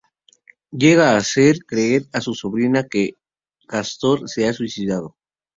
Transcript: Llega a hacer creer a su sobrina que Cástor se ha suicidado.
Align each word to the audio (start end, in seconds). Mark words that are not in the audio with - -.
Llega 0.71 1.09
a 1.11 1.17
hacer 1.17 1.59
creer 1.63 2.07
a 2.11 2.21
su 2.21 2.33
sobrina 2.33 2.87
que 2.89 3.19
Cástor 3.67 4.27
se 4.29 4.47
ha 4.47 4.53
suicidado. 4.53 5.15